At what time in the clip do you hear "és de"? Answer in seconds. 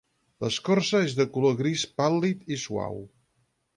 1.09-1.27